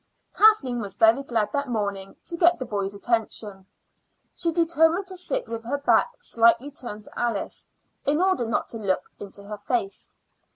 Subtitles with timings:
[0.33, 3.67] Kathleen was very glad that morning to get the boys' attention.
[4.35, 7.67] She determined to sit with her back slightly turned to Alice,
[8.03, 10.11] in order not to look into her face.